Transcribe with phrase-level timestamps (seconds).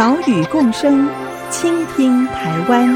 [0.00, 1.06] 岛屿共生，
[1.50, 2.88] 倾听台湾。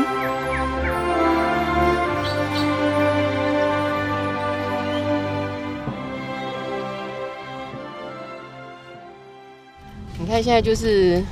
[10.19, 11.23] 你看现在就是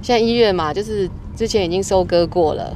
[0.00, 2.74] 现在一月嘛，就是之前已经收割过了，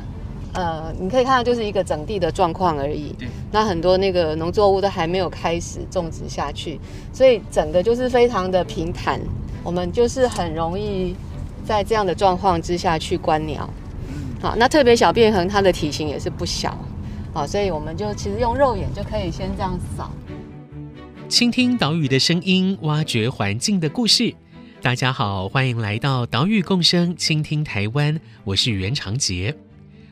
[0.53, 3.17] 呃，你可以看到就是一个整地的状况而已。
[3.51, 6.79] 那很多那个农作物都还没有开始种植下去，
[7.11, 9.19] 所以整个就是非常的平坦。
[9.65, 11.17] 我们就是很容易
[11.69, 13.69] 在这样的状况之下去观鸟。
[14.41, 16.75] 好，那特别小便鴴它的体型也是不小，
[17.35, 20.11] 好，所以我们就其实用肉眼就可以先这样扫。
[21.29, 24.35] 倾听岛屿的声音，挖掘环境的故事。
[24.81, 28.19] 大家好，欢迎来到岛屿共生，倾听台湾。
[28.45, 29.55] 我是袁长杰。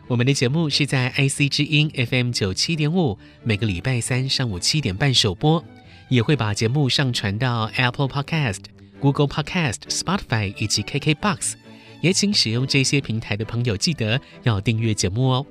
[0.08, 5.64] 我们的节目是在 IC 之音 FM 九七点五，每个礼拜三上午七点半首播，
[6.10, 8.58] 也会把节目上传到 Apple Podcast、
[9.00, 11.54] Google Podcast、Spotify 以及 KKBox。
[12.02, 15.46] 也请使用这些平台的朋友记得要订阅节目哦。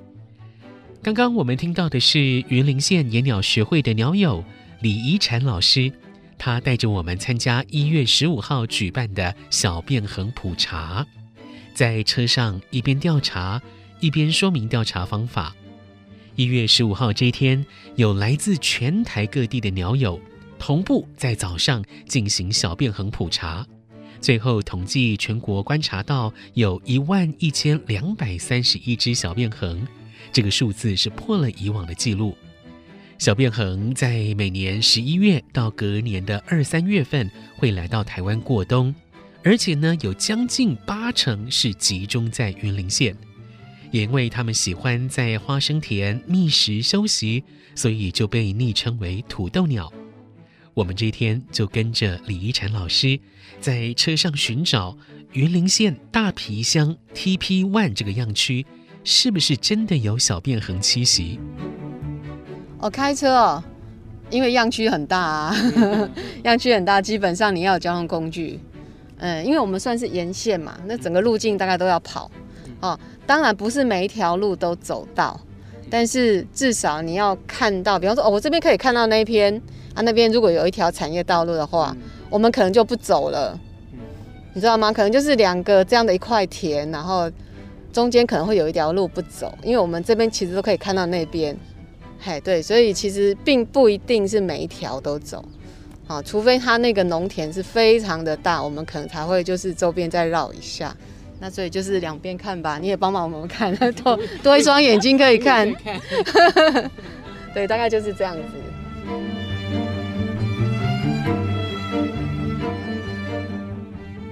[1.02, 4.44] 刚刚我们听到的是云林县野鸟学会的鸟友
[4.80, 5.92] 李怡婵老师。
[6.38, 11.06] 他带着我们参加一月十五号举办的小便鴴普查，
[11.74, 13.60] 在车上一边调查
[14.00, 15.56] 一边说明调查方法。
[16.34, 20.20] 一月十五号这一天，有来自全台各地的鸟友
[20.58, 23.66] 同步在早上进行小便鴴普查，
[24.20, 29.86] 最后统计全国观察到有一万一千两百三十一只小便鴴，
[30.32, 32.36] 这个数字是破了以往的记录。
[33.18, 38.94] 小便鴴在每年十一月到隔年的二三月份会来到台湾过冬，
[39.42, 43.16] 而且呢，有将近八成是集中在云林县。
[43.92, 49.90] 也因为他们喜欢在花生田觅食休息，所以就被昵称为土豆鸟。
[50.76, 53.18] 我们这一天就跟着李一婵老师
[53.62, 54.94] 在车上寻找
[55.32, 58.66] 云林县大皮乡 TP One 这个样区，
[59.02, 61.40] 是不是真的有小便鴴栖息？
[62.78, 63.64] 哦，开车哦，
[64.28, 65.56] 因为样区很大啊，
[66.44, 68.60] 样区很大，基本上你要有交通工具。
[69.16, 72.30] 嗯，因为我们算是沿线嘛，那整个路径大概都要跑。
[72.80, 75.40] 哦，当然不是每一条路都走到，
[75.90, 79.54] 但是至少你要看到，比方说，哦，我这边可以看到那一边
[79.94, 81.96] 啊，那边如果有一条产业道路的话，
[82.28, 83.58] 我们可能就不走了。
[83.92, 83.98] 嗯
[84.54, 84.90] 你知道吗？
[84.90, 87.30] 可能就是两个这样的一块田，然后
[87.92, 91.54] 中间可能会有一条路不走，因为我们这边其实都可以看到那边。
[92.18, 95.44] 嘿，对，所以其实并不一定是每一条都走，
[96.06, 100.96] 啊，除非它那个农田是非常的大，我们可能才会就是周边再绕一下。
[101.38, 105.70] 那所以就是两边看吧，你也帮忙我们看， 多多一双眼睛可以看。
[107.54, 108.42] 对，大概就是这样子。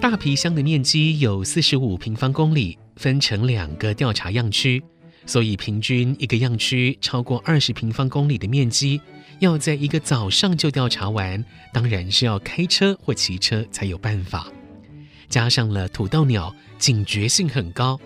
[0.00, 4.82] 大皮箱的面积有四十五平方公里，分成两个调查样区。
[5.26, 9.00] 所以，平均一个样区超过二十平方公里的面积，
[9.38, 14.46] 要在一个早上就调查完，当然是要开车或骑车才有办法。
[15.34, 18.00] 加上了土豆鸟警觉性很高，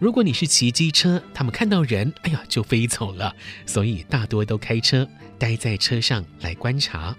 [0.00, 3.32] 如果你是骑机车，他们看到人，哎呀就飞走了。
[3.64, 5.08] 所以大多都开车
[5.38, 7.16] 待在车上来观察。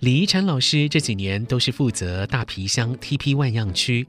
[0.00, 4.08] 李怡婵老师这几年都是负责大皮乡 TP 万样区。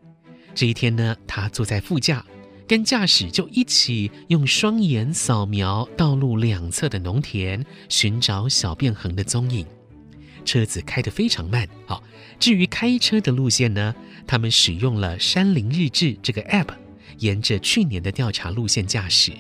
[0.56, 2.26] 这一天呢，他坐在副驾。
[2.68, 9.68] 跟驾驶就一起用双眼扫描道路两侧的农田，寻找小便鴴的踪影。
[10.46, 11.68] 车子开得非常慢。
[11.86, 12.04] 好，
[12.40, 16.68] 至于开车的路线呢，他们使用了山林日志这个 App，
[17.20, 19.32] 沿着去年的调查路线驾驶。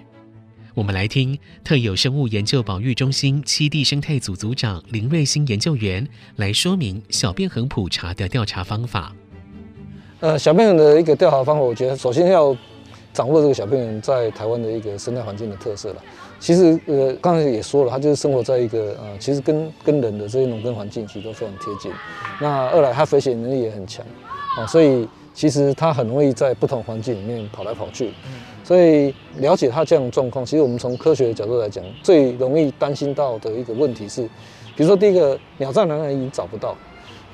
[0.73, 6.07] 我们来听特有生物研究保育中心七地生态组组长林瑞兴研究员
[6.37, 9.13] 来说明小便鴴普查的调查方法。
[10.21, 12.55] 呃，小便鴴的一个调查方法，我觉得首先要。
[13.13, 15.95] 掌握这个小朋友在台湾的一个生态环境的特色了。
[16.39, 21.91] 其实，呃，刚才也说了，它就是生活在一个呃，其实跟跟人的这些农耕环境其实都非常贴近。
[22.39, 24.03] 那二来，它飞行能力也很强，
[24.57, 28.11] 啊，所以其实它很容易在不同环境里面跑来跑去。
[28.63, 34.23] 所以了解它这样的状况，其实我们从科学的角度来讲，最容易担心到的一个问题是，
[34.75, 36.75] 比如说第一个鸟在哪里已经找不到，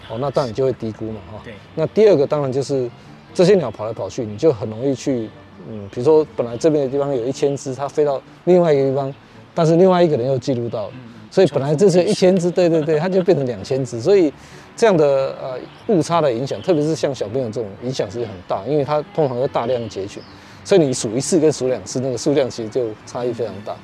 [0.09, 1.39] 哦，那当然就会低估嘛，哈。
[1.45, 1.53] 对。
[1.75, 2.91] 那第二个当然就是
[3.33, 5.29] 这些鸟跑来跑去，你就很容易去。
[5.69, 9.13] 嗯，比如说本来这边的地方有一千只，它飞到另外一个地方，
[9.55, 10.93] 但是另外一个人又记录到了，
[11.31, 14.31] 所以本来这是一千只，对对对，它就变成两千只，所以
[14.75, 15.57] 这样的呃
[15.87, 20.21] 误差的影响，特别是像小朋友这种影响是很大，因为它通常会大量截取，
[20.63, 23.75] 所以你数一次跟数两次，那个数量其实就差异非常大。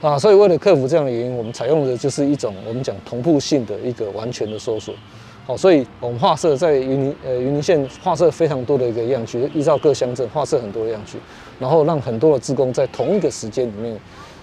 [0.00, 4.92] 啊，所以为了克服这样的原因，我们采用的就是一种我们讲同步性的一个完全的搜索。
[5.44, 11.18] 好，所以我们画社在云林呃云林县画社非常多的一个样区，依照各乡镇画社很多的样区，
[11.58, 13.98] 然后让很多的职工在同一个时间里面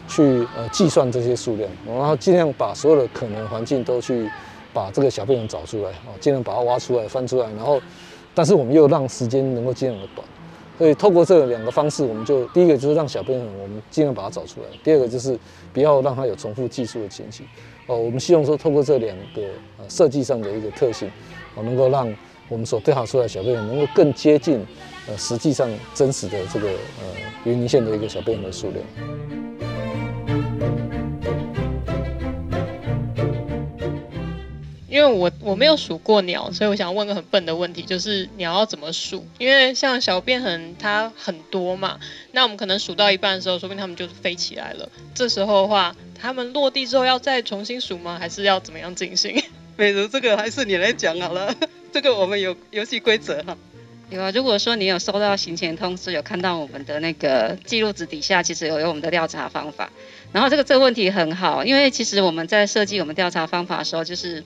[0.10, 4.30] 去呃计算这些数量，然后尽量把所有的可能环境都去
[4.74, 7.81] 把这个小便人找出来，哦，尽量把它挖出来翻出来，然后
[8.36, 10.28] 但是我们又让时间能够尽量的短。
[10.80, 15.38] 所以透过这两个方式，我们就第一个就是让小便人，我们尽量把它找出来；第二个就是
[15.74, 17.46] 不要让它有重复技术的情形。
[17.86, 19.42] 哦，我们希望说透过这两个
[19.78, 21.12] 呃设计上的一个特性，
[21.56, 22.16] 哦，能够让
[22.48, 24.66] 我们所对好出来的小便人能够更接近
[25.10, 27.06] 呃实际上真实的这个呃
[27.44, 28.81] 云林县的一个小朋友的数量。
[35.00, 39.25] 因为我我没有数过鸟，所以我想问个很笨的问题，就是鸟要怎么数？
[39.38, 41.98] 因为像小便横它很多嘛，
[42.34, 44.90] 那我们可能数到一半的时候，说不定它们就飞起来了。
[45.16, 48.18] 这时候的话，它们落地之后要再重新数吗？
[48.19, 49.42] 还是要怎么样进行？
[49.78, 51.56] 美如，这个还是你来讲好了。
[51.94, 53.56] 这个我们有游戏规则哈。
[54.10, 59.90] 有啊，如果说你有收到行前通知，有看到我们的那个记录纸底下，其实有有我们的调查方法。
[60.34, 64.44] 然后这个这个问题很好，因为其实我们在设计我们调查方法的时候，就是。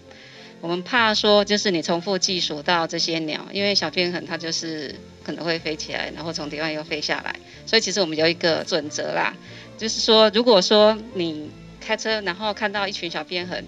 [0.63, 9.33] 我们怕说，就是你重复计数到这些鸟，因为小便横它就是可能会飞起来，然后从地上又飞下来，所以其实我们有一个准则啦，
[9.77, 11.51] 就是说，如果说你
[11.81, 13.61] 开车然后看到一群小便横，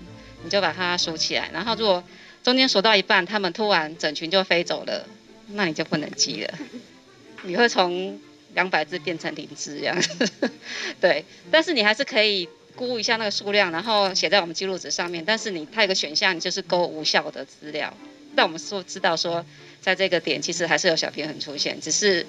[0.45, 2.01] 你就把它数起来，然后如果
[2.43, 5.05] 中间数到一半，它们突然整群就飞走了，
[5.49, 6.53] 那你就不能记了，
[7.43, 8.17] 你会从
[8.53, 10.29] 两百只变成零只这样子，
[11.01, 12.47] 对，但是你还是可以。
[12.75, 15.23] 估一下那个数量，然后写在我们记录纸上面。
[15.25, 17.93] 但是你它有个选项，就是勾无效的资料。
[18.35, 19.45] 但我们说知道说，
[19.79, 22.25] 在这个点其实还是有小便横出现，只是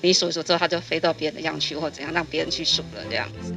[0.00, 3.54] 你数一数之后，它就飞到别人的样区或怎样，让别人去数了这样子。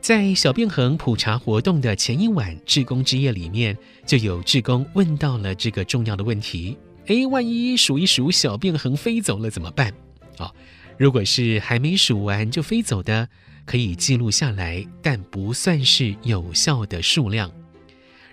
[0.00, 6.76] 在小便横普查活动的前一晚，志工之夜里面就有志工问到了这个重要的问题：
[7.06, 9.94] 诶，万一数一数小便横飞走了怎么办？
[10.38, 10.52] 哦，
[10.98, 13.28] 如果是还没数完就飞走的。
[13.64, 17.50] 可以记录下来，但不算是有效的数量。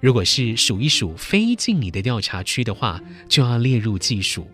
[0.02, 4.50] 如果是数一数飞进你的调查区的话，就要列入计数。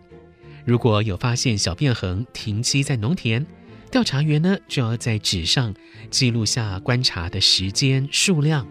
[0.65, 3.45] 如果有发现小便横停栖在农田，
[3.91, 5.73] 调查员呢就要在纸上
[6.09, 8.67] 记录下观察的时间、数量，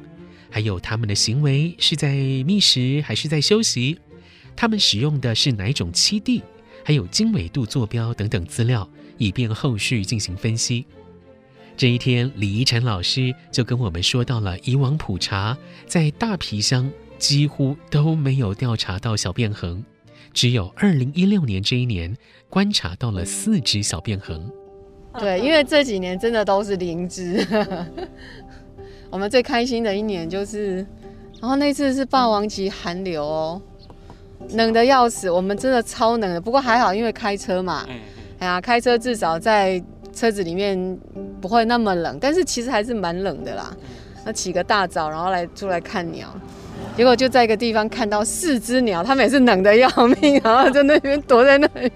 [0.50, 2.12] 还有他们的行为是在
[2.44, 3.98] 觅食还是在休息，
[4.56, 6.42] 他们使用的是哪种栖地，
[6.84, 10.84] 还有经纬度坐标等等资料，以便后续进行分析。
[11.76, 16.88] 这一天，李怡晨老师就跟我们说到了以往普查在大皮乡
[17.18, 19.84] 几乎都没有调查到小便横，
[20.32, 22.16] 只有二零一六年这一年
[22.48, 24.48] 观察到了四只小便横。
[25.18, 27.44] 对，因为这几年真的都是零只。
[29.10, 30.76] 我们最开心的一年就是，
[31.40, 33.60] 然后那次是霸王级寒流哦，
[34.50, 36.40] 冷得要死，我们真的超冷的。
[36.40, 37.84] 不过还好，因为开车嘛，
[38.38, 39.82] 哎呀，开车至少在。
[40.14, 40.98] 车子里面
[41.40, 43.74] 不会那么冷，但是其实还是蛮冷的啦。
[44.24, 46.34] 那起个大早，然后来出来看鸟，
[46.96, 49.88] 结果就在一个地方看到四只鸟，它们也是冷的要
[50.20, 51.92] 命，然后在那边躲在那里，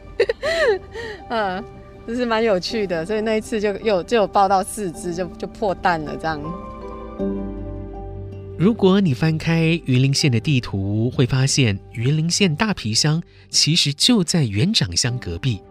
[1.30, 1.64] 嗯，
[2.06, 3.06] 这是蛮有趣的。
[3.06, 6.38] 所以那一次就有就有报到四只，就就破蛋了这样。
[8.58, 15.62] 如果你翻开云林县的地图，会发现云林县大皮乡其实就在园长乡隔壁。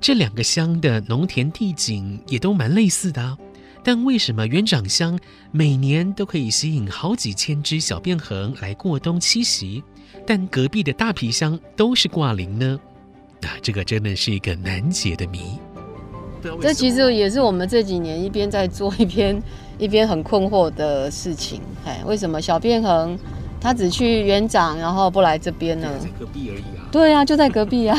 [0.00, 3.36] 这两个乡的农田地景也都蛮类似的啊，
[3.84, 5.18] 但为什么园长乡
[5.50, 9.84] 每年都可以吸引好几千只小便衡来过冬栖息，
[10.26, 12.80] 但隔壁的大皮乡都是挂铃呢？
[13.42, 15.58] 啊，这个真的是一个难解的谜。
[16.62, 19.42] 这其实也是我们这几年一边在做一边
[19.78, 21.60] 一边很困惑的事情。
[21.84, 23.18] 哎，为什么小便衡
[23.60, 25.86] 他只去园长，然后不来这边呢？
[26.00, 26.88] 在隔壁而已啊。
[26.90, 27.94] 对啊，就在隔壁啊。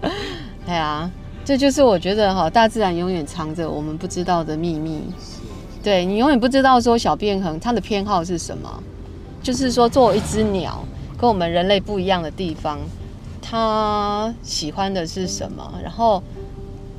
[0.64, 1.10] 对啊。
[1.46, 5.00] 这就是我觉得哈，大自然永远藏着我们不知道的秘密。
[5.80, 8.82] 对，你永远不知道说小便横它的偏好是什么，
[9.44, 10.84] 就是说作为一只鸟，
[11.16, 12.80] 跟我们人类不一样的地方，
[13.40, 15.72] 它喜欢的是什么？
[15.80, 16.20] 然后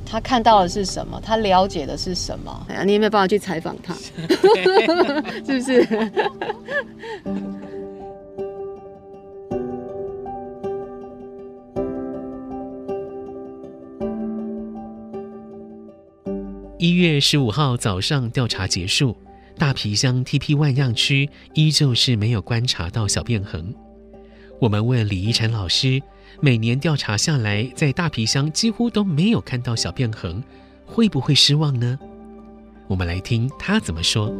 [0.06, 1.20] 它看到的是什么？
[1.22, 2.66] 它了解的是什么？
[2.70, 3.92] 哎呀，你有没有办法去采访它？
[5.44, 5.86] 是不是？
[16.80, 19.16] 一月十五号早上调查结束，
[19.56, 23.74] 大皮箱 TP 万样区依旧是没有观察到小便痕。
[24.60, 26.00] 我们问李一婵老师，
[26.40, 30.40] 每年调查下来，在大皮箱几乎都没有看到小便痕，
[30.86, 31.98] 会不会失望呢？
[32.88, 34.32] 我们来听他怎么说。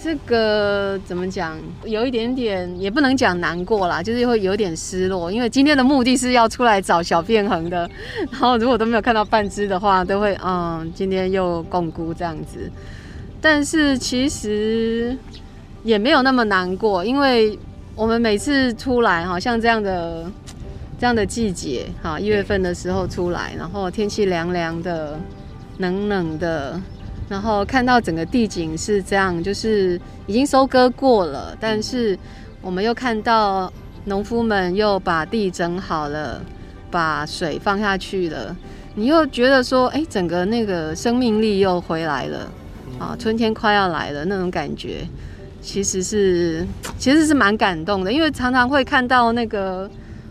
[0.00, 1.58] 这个怎么讲？
[1.84, 5.32] 有一点点，也不能讲难过啦，就是会有点失落。
[5.32, 7.90] 因为今天的目的是要出来找小便恒的，
[8.30, 12.70] 然后如果都没有看到半只的话，都会嗯，今天又摃龟这样子。
[13.40, 15.18] 但是其实
[15.82, 17.58] 也没有那么难过，因为
[17.96, 20.30] 我们每次出来，好像这样的
[21.00, 25.18] 这样的季节，哈，一月份的时候出来，然后天气凉凉的，
[25.78, 26.80] 冷冷的。
[27.28, 32.18] 然后看到整个地景是这样，就是已经收割过了，但是
[32.62, 33.72] 我们又看到
[34.04, 36.40] 农夫们又把地整好了，
[36.90, 38.56] 把水放下去了，
[38.94, 42.50] 你又觉得说，哎，整个那个生命力又回来了，
[42.98, 45.06] 啊，春天快要来了那种感觉，
[45.60, 46.66] 其实是
[46.96, 49.90] 其实是蛮感动的，因为常常会看到那个，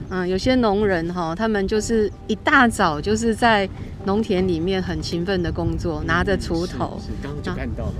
[0.09, 3.69] 嗯，有些农人哈，他们就是一大早就是在。
[4.05, 6.97] 农田里面很勤奋的工作，拿着锄头。
[7.01, 7.93] 是，刚刚就看到了。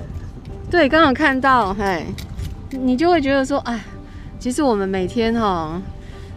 [0.71, 2.05] 对，刚好看到，嘿，
[2.69, 3.83] 你就会觉得说，哎，
[4.39, 5.81] 其实我们每天哈，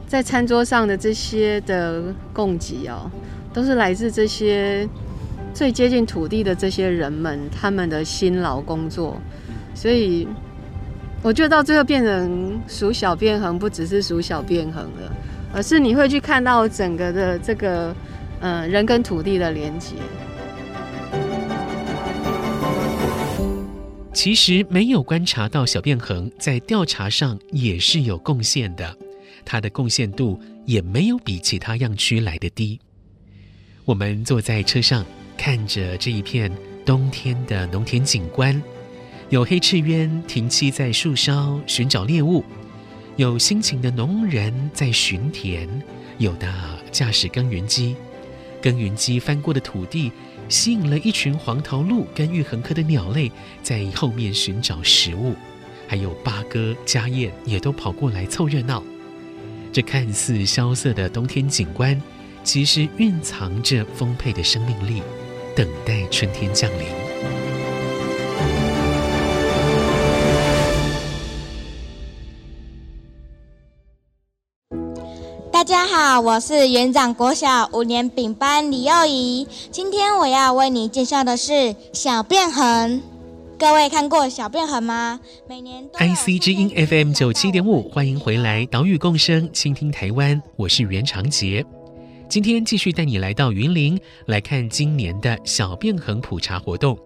[0.09, 3.09] 在餐桌上的这些的供给哦，
[3.53, 4.89] 都是来自这些
[5.55, 9.17] 最接近土地的这些人们，他们的辛劳工作。
[9.73, 10.27] 所以，
[11.23, 15.12] 我觉得到最后变成数小便横，不只是数小便横了，
[15.52, 17.95] 而是你会去看到整个的这个。
[18.42, 19.97] 嗯，人跟土地的连接。
[24.14, 28.97] 其实没有观察到小便横，在调查上也是有贡献的，
[29.45, 32.80] 它的贡献度也没有比其他样区来得低。
[33.85, 35.04] 我们坐在车上，
[35.37, 36.50] 看着这一片
[36.87, 38.62] 冬天的农田景观，
[39.28, 42.42] 有黑翅鸢停栖在树梢寻找猎物，
[43.21, 45.69] 有辛勤的农人在巡田，
[46.17, 46.50] 有的
[46.91, 47.95] 驾驶耕耘机。
[48.62, 50.11] 耕耘机翻过的土地，
[50.49, 53.31] 吸引了一群黄头鹿跟玉衡科的鸟类
[53.62, 55.35] 在后面寻找食物，
[55.87, 58.83] 还有八哥、家燕也都跑过来凑热闹。
[59.71, 62.00] 这看似萧瑟的冬天景观，
[62.43, 65.03] 其实蕴藏着丰沛的生命力，
[65.55, 67.10] 等待春天降临。
[75.71, 79.47] 家好，我是园长国小五年丙班李幼仪。
[79.71, 83.00] 今天我要为你介绍的是小便痕。
[83.57, 85.21] 各位看过小便痕吗？
[85.49, 90.43] 每年都 IC 之音 FM 九七点五，欢迎回来，岛屿共生，倾听台湾。
[90.57, 91.65] 我是袁长杰。
[92.29, 93.97] 今天继续带你来到云林，
[94.27, 96.99] 来看今年的小便痕普查活动。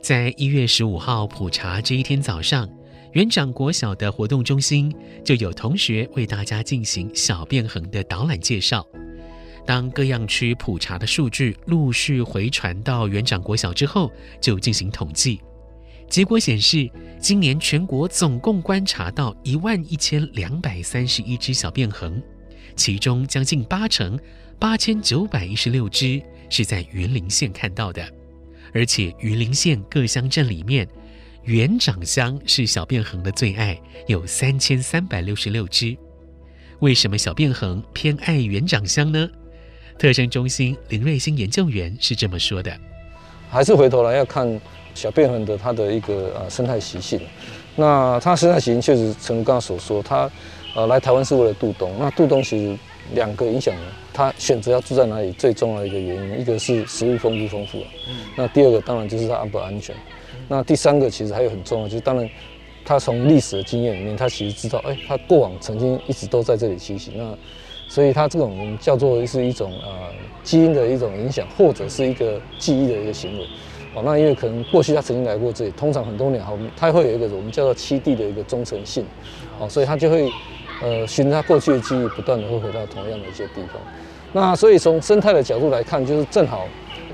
[0.00, 2.66] 在一月十五号普查这一天早上。
[3.12, 8.86] 园长国小的活动中心就有同学为大家进行小便横的导览介绍。
[9.66, 15.40] 当各样区普查的数据陆续回传到园长国小之后，就进行统计。
[16.08, 22.20] 结果显示，今年全国总共观察到一万一千两百三十一只小便横，
[22.76, 24.18] 其中将近八成
[24.58, 28.02] 八千九百一十六只是在云林县看到的，
[28.72, 30.88] 而且云林县各乡镇里面。
[31.44, 35.96] 园长乡是小便恒的最爱，有三千三百六十六只。
[36.78, 39.28] 为什么小便恒偏爱园长乡呢？
[39.98, 42.72] 特生中心林瑞兴研究员是这么说的：
[43.50, 44.60] 还是回头来要看
[44.94, 47.20] 小便恒的它的一个呃生态习性。
[47.74, 50.30] 那它生态习性确实，诚如刚刚所说，它
[50.76, 51.92] 呃来台湾是为了渡冬。
[51.98, 52.78] 那渡冬其实
[53.14, 53.74] 两个影响，
[54.12, 57.82] 它选择要住在哪里最重要的一个原因，一个是食物丰不丰富，
[58.36, 59.96] 那第二个当然就是它安不安全。
[60.52, 62.28] 那第三个其实还有很重要，就是当然，
[62.84, 67.12] 他从历史的经验里面，他其实知道，哎，他过往曾经一直都在这里栖息。
[67.16, 67.34] 那
[67.88, 70.10] 所以他这种叫做是一种呃
[70.42, 73.46] 基因的一种影响，或者是一个记忆的一个行为。
[73.94, 79.06] 哦，那因为可能过去他曾经来过这里，通常很多年后，他会有一个我们叫做栖地的一个忠诚性。
[79.58, 80.30] 哦，所以他就会
[80.82, 83.80] 呃循他过去的记忆，不断的会回到同样的一些地方。
[84.34, 86.68] 那所以从生态的角度来看，就是正好。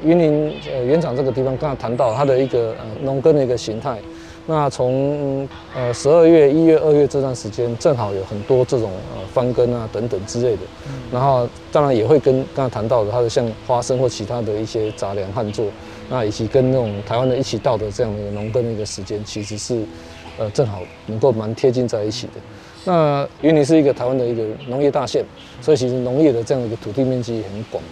[0.05, 3.99] 云林呃园长这个地方刚才谈到它的一个呃农耕的一个形态，
[4.47, 10.63] 那从呃十二月、一月、二月这段时间，正好有很多这种呃翻耕啊等等之类的，
[11.13, 15.67] 然后当然也会跟刚才谈到的它的像花生或其他的一些杂粮旱作，
[16.09, 19.83] 那以及跟那种台湾的一起到的这样的一个农耕的一个时间，其实是
[20.39, 22.35] 呃正好能够蛮贴近在一起的。
[22.85, 25.23] 那云林是一个台湾的一个农业大县，
[25.61, 27.83] 所以其实农业的这样的一个土地面积也很广。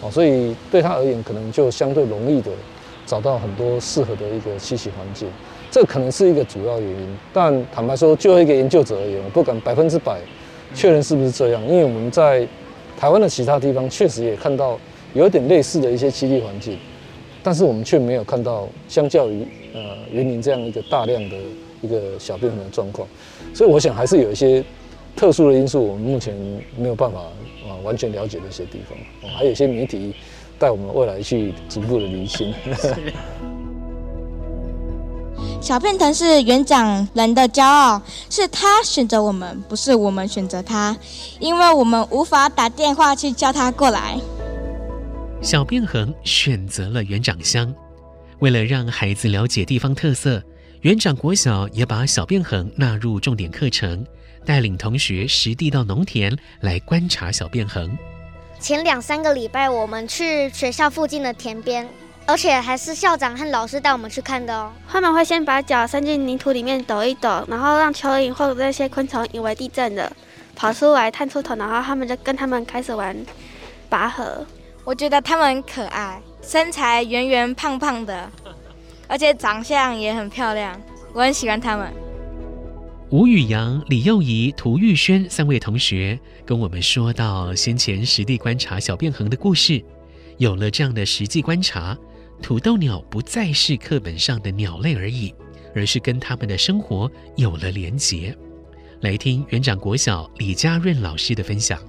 [0.00, 2.50] 哦，所以对他而言，可能就相对容易的，
[3.04, 5.28] 找到很多适合的一个栖息环境，
[5.70, 7.18] 这可能是一个主要原因。
[7.32, 10.20] 但坦白说，就一个研究者而言，我不敢百分之百
[10.74, 12.46] 确认是不是这样，因为我们在
[12.96, 14.78] 台湾的其他地方确实也看到
[15.14, 16.78] 有一点类似的一些栖地环境，
[17.42, 19.80] 但是我们却没有看到相较于呃
[20.12, 21.36] 园林这样一个大量的
[21.82, 23.08] 一个小便痕的状况，
[23.54, 24.62] 所以我想还是有一些
[25.16, 26.36] 特殊的因素，我们目前
[26.76, 27.20] 没有办法
[27.68, 28.98] 啊完全了解的一些地方，
[29.36, 30.14] 还有一些谜题。
[30.60, 32.52] 带我们未来去逐步的厘清。
[35.60, 40.96] 小便藤是园长人的骄傲，是他选择我们，不是我们选择他，
[41.38, 44.18] 因为我们无法打电话去叫他过来。
[45.40, 47.72] 小便横选择了园长乡，
[48.40, 50.42] 为了让孩子了解地方特色，
[50.80, 54.04] 园长国小也把小便横纳入重点课程，
[54.48, 57.94] 带领同学实地到农田来观察小便横。
[58.58, 61.86] 前两三个礼拜，我们去学校附近的田边，
[62.24, 64.72] 而且还是校长和老师带我们去看的哦。
[64.88, 70.10] 他们会先把脚伸进泥土里面抖一抖，然后让蚯蚓或者那些昆虫以为地震了，
[70.56, 73.14] 跑出来探出头，然后他们就跟他们开始玩
[73.90, 74.46] 拔河。
[74.82, 78.30] 我觉得他们很可爱，身材圆圆胖胖的，
[79.08, 80.80] 而且长相也很漂亮，
[81.12, 81.92] 我很喜欢他们。
[83.10, 89.82] 吴宇阳、李幼仪、涂玉轩三位同学跟我们说到先前实地观察小变恒的故事。
[90.36, 91.96] 有了这样的实际观察，
[92.42, 95.34] 土豆鸟不再是课本上的鸟类而已，
[95.74, 98.36] 而是跟他们的生活有了连结。
[99.00, 101.80] 来听园长国小李佳润老师的分享。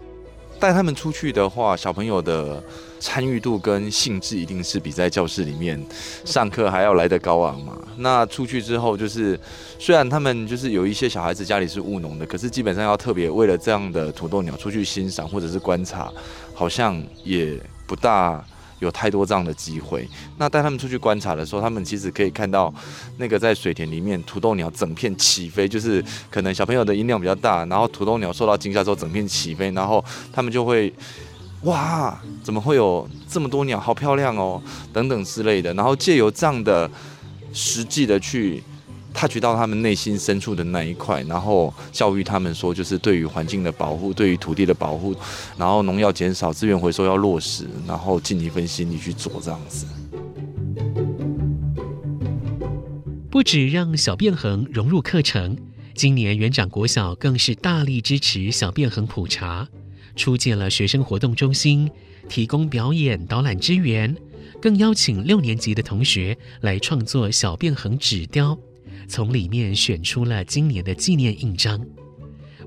[0.60, 2.62] 带他们出去的话，小朋友的
[3.00, 5.82] 参与度跟兴致一定是比在教室里面
[6.26, 7.78] 上课还要来得高昂嘛。
[7.98, 9.40] 那出去之后，就是
[9.80, 16.12] 虽然他们就是有一些小孩子家里是务农的，可是基本上要特别为了这样的土豆鸟出去欣赏或者是观察，
[16.54, 18.44] 好像也不大。
[18.80, 20.08] 有太多这样的机会，
[20.38, 22.74] 那带他们出去观察的时候，他们其实可以看到
[23.18, 30.94] 那个在水田里面土豆鸟整片起飞，就是可能小朋友的音量比较大，然后土豆鸟受到惊吓之后整片起飞，然后他们就会
[31.64, 34.62] 哇，怎么会有这么多鸟，好漂亮哦，
[34.94, 36.90] 等等之类的，然后借由这样的
[37.54, 38.64] 实际的去。
[39.20, 45.14] 他觉到他们内心深处的那一块，然后教育他们说，就是对于环境的保护，对于土地的保护，
[45.58, 49.86] 然后农药减少，资源回收要落实，然后尽一份心力去做这样子。
[53.30, 55.58] 不止让小便横融入课程，
[55.94, 59.68] 今年园长国小更是大力支持小便横普查，
[60.16, 61.92] 出建了学生活动中心，
[62.30, 64.16] 提供表演导览支援，
[64.62, 68.58] 更邀请六年级的同学来创作小便横纸雕。
[69.10, 71.84] 从里面选出了今年的纪念印章，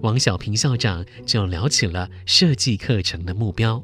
[0.01, 3.83] 王小平校长就聊起了设计课程的目标。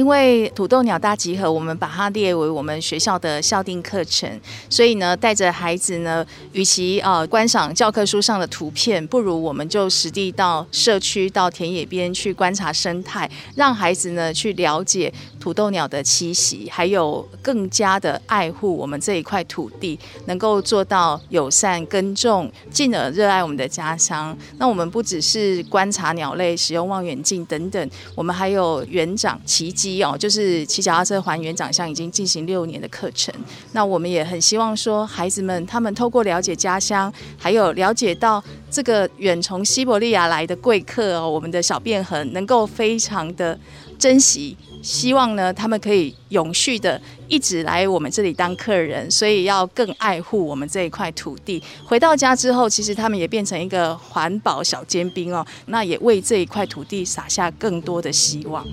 [0.00, 4.26] 因为土豆鸟大集合，我们把它列为我们学校的校定课程，
[4.70, 24.34] 所以呢，带着孩子呢，与其、呃、观赏教科书上的图片，不如我们就实地到社区、到田野边去观察生态，让孩子呢去了解土豆鸟的栖息，还有更加的爱护我们这一块土地，能够做到友善耕种，进而热爱我们的家乡。
[24.56, 29.70] 那我们不只是观察鸟类，使用望远镜等等，我们还有园长骑
[30.02, 33.34] 哦，就是骑脚踏车还原长相已经进行六年的课程。
[33.72, 43.58] 那我们也很希望说，孩子们他们透过了解家乡，还有了解到这个远从西伯利亚来的贵客哦，我们的小便横能够非常的
[43.98, 44.56] 珍惜。
[44.82, 46.98] 希望呢，他们可以永续的
[47.28, 51.62] 一直来我们这里当客人，所以要更爱护我们这一块土地。
[51.84, 58.66] 回到家之后，其实他们也变成一个环保小尖兵哦，那也为这一块土地撒下更多的希望。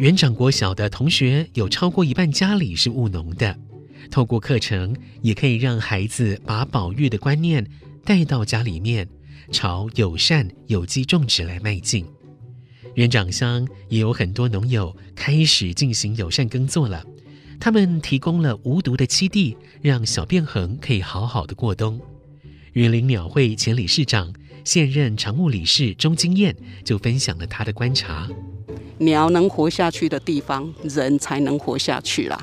[0.00, 3.54] 园长国小的同学有超过一半家里是务农的，
[4.10, 7.66] 透过课程也可以让孩子把保育的观念
[8.02, 9.06] 带到家里面，
[9.52, 12.06] 朝友善有机种植来迈进。
[12.94, 17.04] 园长乡也有很多农友开始进行友善耕作了，
[17.60, 22.00] 他们提供了无毒的栖地，让小便横可以好好的过冬。
[22.72, 24.32] 云林鸟会前理事长、
[24.64, 28.26] 现任常务理事钟金燕就分享了他的观察。
[29.00, 32.38] 鸟能活下去的地方，人才能活下去啦。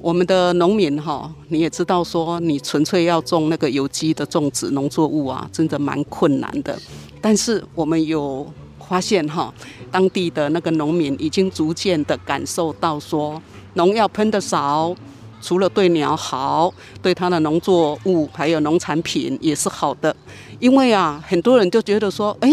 [0.00, 6.78] 我们的农民哈，你也知道说，你纯粹要种那个有机的种植农作物啊，真的蛮困难的。
[7.20, 8.50] 但是我们有
[8.88, 9.52] 发现哈，
[9.90, 13.40] 当地的那个农民已经逐渐的感受到说，
[13.74, 14.94] 农药喷得少，
[15.42, 20.16] 除了对鸟好，对他的农作物还有农产品也是好的。
[20.60, 22.50] 因为啊，很多人就觉得说，哎。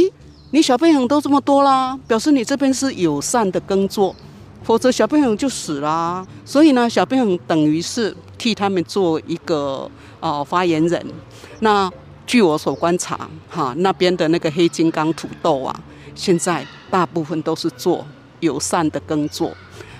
[0.51, 4.15] 你小朋友都这么多啦，表示你这边是友善的耕作，
[4.63, 6.25] 否则小朋友就死了啊。
[6.45, 11.05] 所以呢，小朋友等于是替他们做一个呃发言人。
[11.59, 11.91] 那
[12.25, 15.77] 据我所观察，哈，那边的那个黑金刚土豆啊，
[16.15, 18.07] 现在大部分都是做
[18.39, 19.51] 友善的耕作。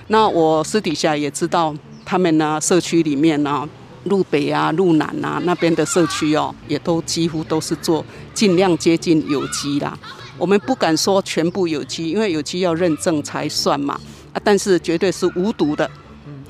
[0.08, 3.68] 那我私底下也知道，他们呢社区里面呢，
[4.06, 9.98] 路北啊、路南啊那边的社区哦，也都几乎都是做尽量接近有机啦。
[10.38, 14.00] 我们不敢说全部有机，因为有机要认证才算嘛。
[14.34, 15.89] 啊，但是绝对是无毒的，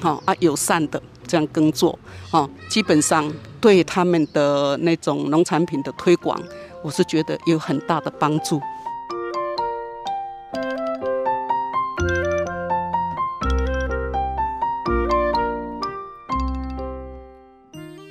[0.01, 1.97] 好啊，友善的这样耕作，
[2.31, 6.41] 哦，基本上对他们的那种农产品的推广，
[6.83, 8.59] 我是觉得有很大的帮助。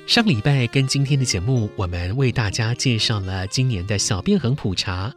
[0.07, 5.13] 上礼拜跟今天的节目，我们为大家介绍了今年的小便衡普查。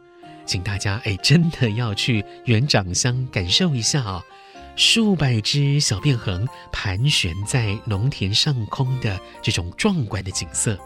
[0.50, 4.20] 请大家哎，真的要去元长乡感受一下哦，
[4.74, 10.76] 数百只小便横盘旋在农田上空的这种壮观的景色。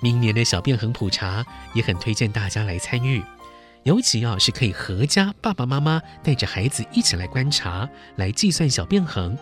[0.00, 3.20] 明年的小便横普查也很推荐大家来参与，
[3.82, 9.36] 尤其啊是可以合家爸爸妈妈带着孩子一起来观察，来计算小便横。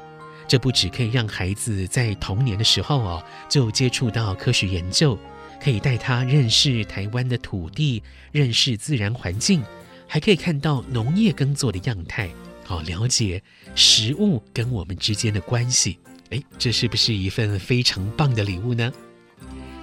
[0.49, 5.18] 这不只可以让孩子在童年的时候哦就接触到科学研究。
[5.62, 9.62] 可以带他认识台湾的土地，认识自然环境，
[10.07, 12.31] 还可以看到农业耕作的样态，
[12.64, 13.42] 好了解
[13.75, 15.99] 食物跟我们之间的关系。
[16.31, 18.92] 诶，这是不是一份非常棒的礼物呢？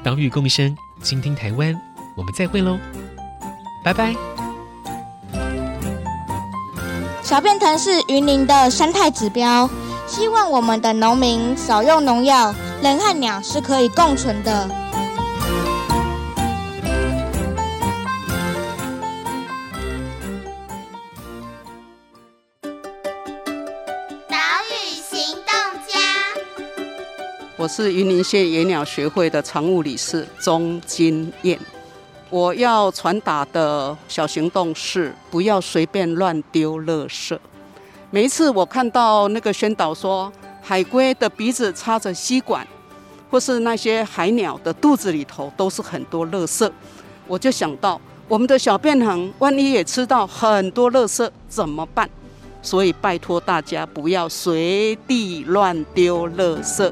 [0.04, 1.74] 岛屿共生，倾听台湾，
[2.18, 2.78] 我们再会喽，
[3.84, 4.14] 拜拜。
[7.24, 9.70] 小便藤是云林的生态指标，
[10.06, 14.83] 希望我们的农民少用农药，人和鸟是可以共存的。
[27.64, 31.58] 我是云林县野鸟学会的常务理事钟金燕。
[32.30, 37.40] 我要传达的小行动是：不要随便乱丢垃圾。
[38.12, 40.30] 每一次我看到那个宣导说
[40.62, 42.68] 海龟的鼻子插着吸管，
[43.32, 46.70] 或是那些海鸟的肚子里头都是很多垃圾，
[47.30, 47.98] 我就想到
[48.28, 52.10] 我们的小便横万一也吃到很多垃圾怎么办？
[52.62, 56.92] 所以拜托大家不要随地乱丢垃圾。